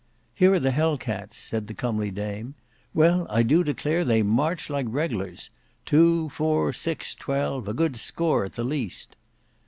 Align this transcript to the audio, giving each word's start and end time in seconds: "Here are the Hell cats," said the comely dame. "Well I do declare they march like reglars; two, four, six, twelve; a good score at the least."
"Here 0.35 0.51
are 0.53 0.59
the 0.59 0.71
Hell 0.71 0.97
cats," 0.97 1.37
said 1.37 1.67
the 1.67 1.75
comely 1.75 2.09
dame. 2.09 2.55
"Well 2.91 3.27
I 3.29 3.43
do 3.43 3.63
declare 3.63 4.03
they 4.03 4.23
march 4.23 4.67
like 4.67 4.87
reglars; 4.89 5.51
two, 5.85 6.27
four, 6.29 6.73
six, 6.73 7.13
twelve; 7.13 7.67
a 7.67 7.73
good 7.75 7.95
score 7.97 8.43
at 8.43 8.53
the 8.53 8.63
least." 8.63 9.15